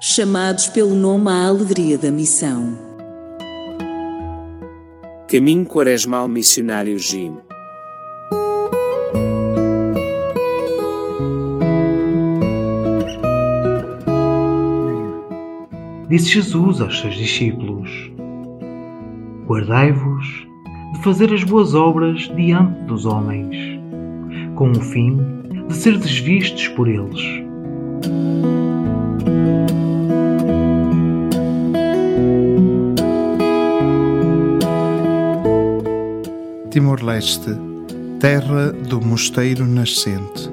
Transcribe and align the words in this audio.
Chamados 0.00 0.68
pelo 0.68 0.94
nome 0.94 1.28
à 1.30 1.46
alegria 1.46 1.98
da 1.98 2.10
missão. 2.10 2.78
Caminho 5.28 5.64
Quaresmal 5.64 6.28
Missionário 6.28 6.98
Jim. 6.98 7.36
Disse 16.08 16.28
Jesus 16.28 16.80
aos 16.80 17.00
seus 17.00 17.16
discípulos: 17.16 17.90
Guardai-vos 19.46 20.46
de 20.92 21.02
fazer 21.02 21.32
as 21.32 21.42
boas 21.42 21.74
obras 21.74 22.30
diante 22.36 22.78
dos 22.84 23.04
homens, 23.04 23.56
com 24.54 24.70
o 24.70 24.80
fim 24.80 25.18
de 25.68 25.76
ser 25.76 25.98
desvistos 25.98 26.68
por 26.68 26.88
eles. 26.88 27.20
Timor-Leste, 36.70 37.56
terra 38.18 38.72
do 38.72 39.00
mosteiro 39.00 39.64
nascente. 39.64 40.50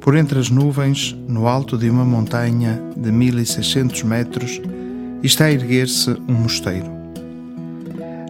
Por 0.00 0.16
entre 0.16 0.38
as 0.38 0.50
nuvens, 0.50 1.16
no 1.26 1.46
alto 1.46 1.78
de 1.78 1.88
uma 1.88 2.04
montanha 2.04 2.82
de 2.96 3.10
1600 3.10 4.02
metros, 4.02 4.60
está 5.22 5.46
a 5.46 5.52
erguer-se 5.52 6.10
um 6.28 6.34
mosteiro. 6.34 6.90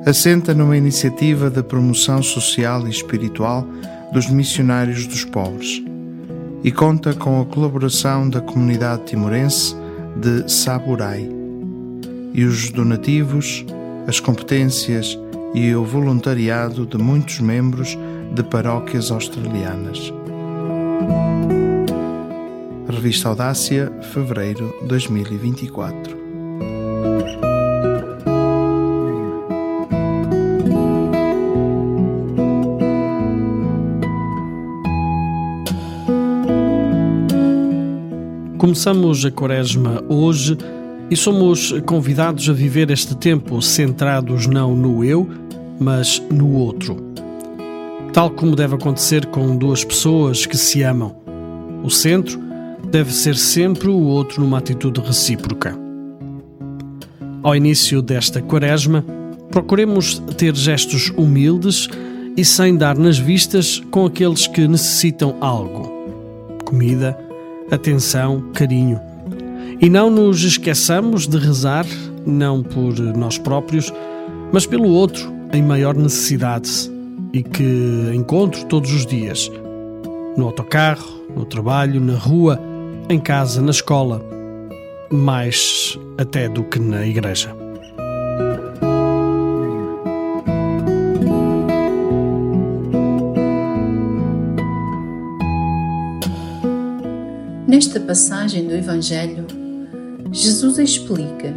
Assenta 0.07 0.55
numa 0.55 0.77
iniciativa 0.77 1.49
de 1.49 1.63
promoção 1.63 2.23
social 2.23 2.87
e 2.87 2.91
espiritual 2.91 3.67
dos 4.13 4.29
missionários 4.29 5.07
dos 5.07 5.25
pobres 5.25 5.83
e 6.63 6.71
conta 6.71 7.15
com 7.15 7.41
a 7.41 7.47
colaboração 7.47 8.29
da 8.29 8.41
comunidade 8.41 9.05
timorense 9.05 9.75
de 10.17 10.51
Saburai 10.51 11.29
e 12.35 12.45
os 12.45 12.71
donativos, 12.71 13.65
as 14.07 14.21
competências 14.21 15.19
e 15.55 15.75
o 15.75 15.85
voluntariado 15.85 16.87
de 16.87 16.97
muitos 16.97 17.41
membros 17.41 17.99
de 18.35 18.43
paróquias 18.43 19.11
australianas. 19.11 20.13
Revista 22.89 23.29
Audácia, 23.29 23.93
fevereiro 24.13 24.75
2024. 24.87 27.52
Começamos 38.63 39.25
a 39.25 39.31
Quaresma 39.33 40.05
hoje 40.09 40.57
e 41.11 41.17
somos 41.17 41.73
convidados 41.85 42.49
a 42.49 42.53
viver 42.53 42.93
este 42.93 43.17
tempo 43.17 43.61
centrados 43.61 44.47
não 44.47 44.77
no 44.77 45.03
eu, 45.03 45.29
mas 45.81 46.23
no 46.31 46.53
outro. 46.53 46.97
Tal 48.13 48.31
como 48.31 48.55
deve 48.55 48.77
acontecer 48.77 49.27
com 49.27 49.57
duas 49.57 49.85
pessoas 49.85 50.47
que 50.47 50.57
se 50.57 50.81
amam. 50.85 51.17
O 51.83 51.91
centro 51.91 52.39
deve 52.89 53.13
ser 53.13 53.35
sempre 53.35 53.89
o 53.89 53.99
outro 53.99 54.41
numa 54.41 54.59
atitude 54.59 55.01
recíproca. 55.01 55.77
Ao 57.43 57.57
início 57.57 58.01
desta 58.01 58.41
Quaresma, 58.41 59.05
procuremos 59.51 60.21
ter 60.39 60.55
gestos 60.55 61.13
humildes 61.17 61.89
e 62.37 62.45
sem 62.45 62.77
dar 62.77 62.97
nas 62.97 63.19
vistas 63.19 63.83
com 63.91 64.07
aqueles 64.07 64.47
que 64.47 64.69
necessitam 64.69 65.35
algo: 65.41 65.91
comida, 66.65 67.19
atenção, 67.73 68.51
carinho. 68.53 69.01
E 69.81 69.89
não 69.89 70.11
nos 70.11 70.45
esqueçamos 70.45 71.27
de 71.27 71.39
rezar, 71.39 71.87
não 72.25 72.63
por 72.63 72.97
nós 73.17 73.39
próprios, 73.39 73.93
mas 74.53 74.67
pelo 74.67 74.89
outro 74.89 75.33
em 75.53 75.63
maior 75.63 75.95
necessidade 75.97 76.91
e 77.33 77.43
que 77.43 78.13
encontro 78.15 78.65
todos 78.67 78.93
os 78.93 79.07
dias. 79.07 79.51
No 80.37 80.47
autocarro, 80.47 81.23
no 81.35 81.45
trabalho, 81.45 82.01
na 82.01 82.17
rua, 82.17 82.61
em 83.09 83.19
casa, 83.19 83.61
na 83.61 83.71
escola, 83.71 84.23
mais 85.11 85.99
até 86.19 86.49
do 86.49 86.63
que 86.65 86.79
na 86.79 87.07
igreja. 87.07 87.62
Nesta 97.73 97.99
passagem 97.99 98.69
do 98.69 98.75
Evangelho, 98.75 99.47
Jesus 100.31 100.77
explica 100.77 101.55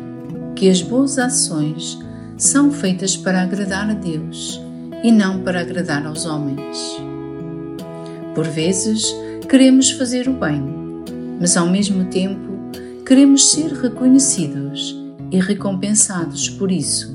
que 0.56 0.70
as 0.70 0.82
boas 0.82 1.20
ações 1.20 2.00
são 2.38 2.72
feitas 2.72 3.18
para 3.18 3.42
agradar 3.42 3.90
a 3.90 3.94
Deus 3.94 4.62
e 5.04 5.12
não 5.12 5.44
para 5.44 5.60
agradar 5.60 6.08
aos 6.08 6.26
homens. 6.26 6.98
Por 8.34 8.48
vezes, 8.48 9.14
queremos 9.50 9.92
fazer 9.92 10.30
o 10.30 10.34
bem, 10.34 10.64
mas 11.38 11.58
ao 11.58 11.68
mesmo 11.68 12.06
tempo 12.06 12.50
queremos 13.06 13.52
ser 13.52 13.74
reconhecidos 13.74 14.98
e 15.30 15.42
recompensados 15.42 16.48
por 16.48 16.72
isso. 16.72 17.14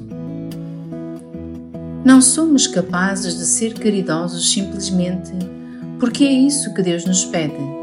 Não 2.04 2.20
somos 2.20 2.66
capazes 2.66 3.38
de 3.38 3.46
ser 3.46 3.72
caridosos 3.72 4.52
simplesmente 4.52 5.32
porque 5.98 6.22
é 6.24 6.32
isso 6.32 6.74
que 6.74 6.82
Deus 6.82 7.06
nos 7.06 7.24
pede 7.24 7.79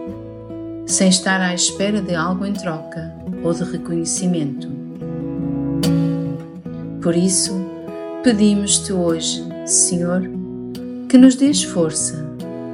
sem 0.87 1.09
estar 1.09 1.41
à 1.41 1.53
espera 1.53 2.01
de 2.01 2.15
algo 2.15 2.45
em 2.45 2.53
troca 2.53 3.13
ou 3.43 3.53
de 3.53 3.63
reconhecimento. 3.63 4.67
Por 7.01 7.15
isso, 7.15 7.53
pedimos-te 8.23 8.93
hoje, 8.93 9.43
Senhor, 9.65 10.23
que 11.09 11.17
nos 11.17 11.35
dês 11.35 11.63
força 11.63 12.25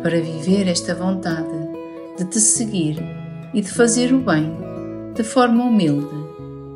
para 0.01 0.21
viver 0.21 0.67
esta 0.67 0.93
vontade 0.93 1.49
de 2.17 2.25
te 2.25 2.39
seguir 2.39 2.97
e 3.53 3.61
de 3.61 3.69
fazer 3.69 4.13
o 4.13 4.19
bem 4.19 4.55
de 5.15 5.23
forma 5.23 5.63
humilde, 5.63 6.15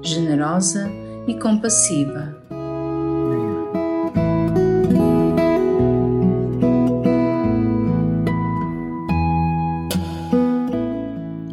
generosa 0.02 0.90
e 1.28 1.34
compassiva 1.36 2.36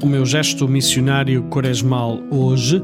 O 0.04 0.06
meu 0.06 0.26
gesto 0.26 0.68
missionário 0.68 1.44
quaresmal 1.44 2.20
hoje 2.30 2.82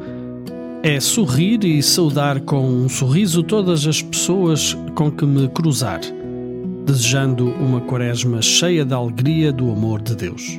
é 0.82 0.98
sorrir 0.98 1.62
e 1.64 1.82
saudar 1.82 2.40
com 2.40 2.66
um 2.66 2.88
sorriso 2.88 3.42
todas 3.42 3.86
as 3.86 4.00
pessoas 4.00 4.74
com 4.94 5.10
que 5.10 5.26
me 5.26 5.46
cruzar, 5.48 6.00
desejando 6.86 7.50
uma 7.50 7.82
quaresma 7.82 8.40
cheia 8.40 8.86
da 8.86 8.96
alegria 8.96 9.52
do 9.52 9.70
amor 9.70 10.00
de 10.00 10.16
Deus. 10.16 10.58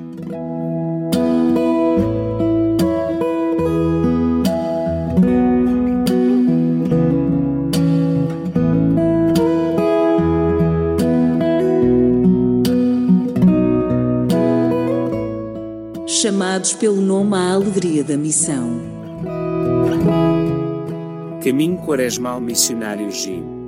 Chamados 16.21 16.73
pelo 16.73 17.01
nome 17.01 17.35
à 17.35 17.53
alegria 17.53 18.03
da 18.03 18.15
missão. 18.15 18.79
Caminho 21.43 21.77
Quaresmal 21.77 22.39
Missionário 22.39 23.09
Jim 23.09 23.60